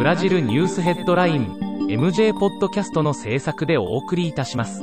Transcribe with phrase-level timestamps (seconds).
[0.00, 1.58] ブラジルニュースヘッドライン
[1.90, 4.82] MJ ポッドキャストの制作でお送りいたします。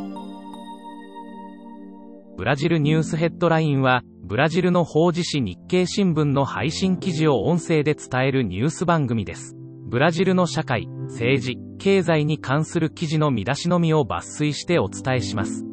[2.37, 9.55] ブラジルニュースヘッドラインはブラジルの法事紙日経新聞の配信記事を音声で伝えるニュース番組です。
[9.87, 15.65] ブラジルの社会政治経済に関する記事の見出しのみを抜粋してお伝えします。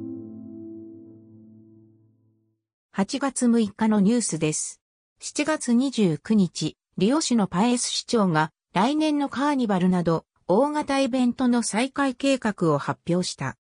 [2.97, 4.81] 8月6日のニュースです。
[5.21, 13.57] 7月29日リオ市のパエス市長が来年のカーニバルなど大型イベントの再開計画を発表した。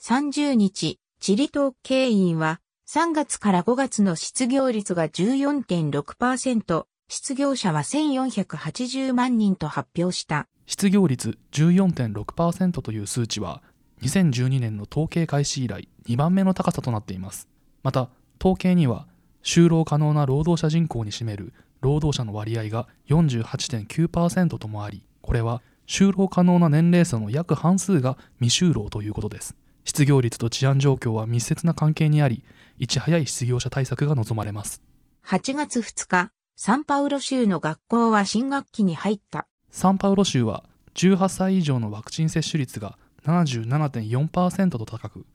[0.00, 10.48] 30日、チリ統計員は3月から5月の失業率が14.6%、失業者は1480万人と発表した。
[10.64, 13.62] 失業率14.6%という数値は
[14.00, 17.46] 2012年の統計開始以来2番目の高さとなっています。
[17.82, 18.08] また、
[18.40, 19.06] 統計には
[19.44, 21.52] 就労可能な労働者人口に占める
[21.82, 29.54] 労働者の割合が48.9%ともあり、これは就労可能な年齢層の約半数が未就労ということです。
[29.84, 32.44] 失業率と治安状況は密接な関係にあり、
[32.78, 34.80] いち早い失業者対策が望まれます。
[35.26, 39.48] 8月2日、サンパウロ州の学校は新学期に入った。
[39.70, 45.26] サンパウロ州は18歳以上のワクチン接種率が77.4%と高く、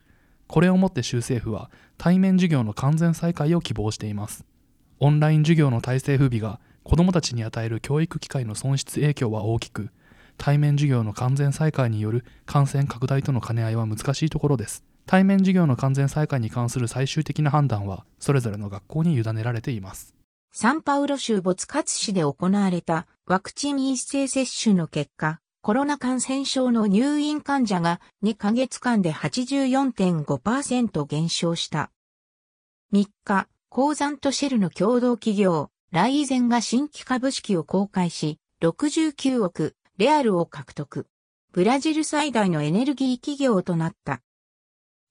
[0.46, 4.46] これをもって州政府は対面授業の完全再開を希望しています。
[5.00, 9.90] オンライン授業の体制不備が子どもたちに与える教育機会の損失影響は大きく、
[10.38, 14.84] 対面授業の完全再開による感染拡大との兼ね合いは難しいところです。
[15.06, 20.14] 対面授業の完全再開に関する最終的な判断は、それぞれの学校に委ねられています。
[20.52, 31.90] サンパウロ州ボツカツ市で行われたワクチン一斉接種の結果、コロナ感染症の入院患者が2ヶ月間で84.5%減少した。
[32.92, 41.06] 3日、鉱山とシェルの共同企業、ライゼンが新規株式を公開し、69億レアルを獲得。
[41.52, 44.22] ブラジル最大のエネルギー企業となった。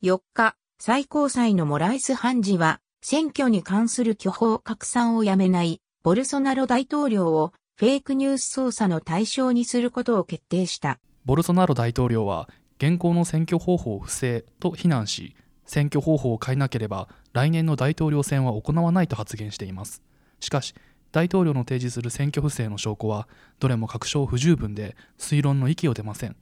[0.02, 11.00] 4日、最高裁のモライス判事は、選挙に関する巨峰拡散をやめないボルソナロ大統領をフェイクニュース捜査の対象にすることを決定した。
[11.26, 15.36] ボルソナロ大統領は、現行の選挙方法を不正と非難し、
[15.68, 20.02] 選挙方法を変えなければ来年の大統領選は行わないと発言しています。
[20.40, 20.74] しかし
[21.12, 23.28] 大統領の提示する選挙不正の証拠は
[23.60, 26.36] どれも確証不十分で推論の域を出ません。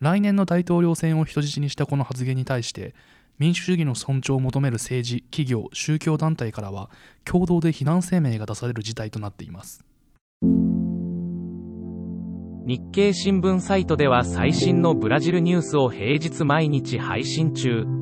[0.00, 2.94] 来年の大統領選を人質にしたこの発言に対して
[3.38, 6.90] 民主主義の尊重を求める政治企業宗教団体からは
[7.24, 9.84] 共同で非難声明が出される事態となっています。
[12.64, 18.01] 日経新聞サイトでは最新のブラジルニュースを平日毎日配信中。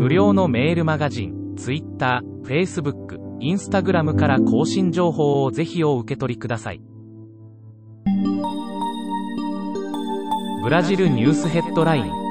[0.00, 6.80] 無料のメールマガジン、Twitter、Facebook、Instagram から更新情報をぜひお受け取りください。
[10.62, 12.29] ブラジルニュースヘッドライン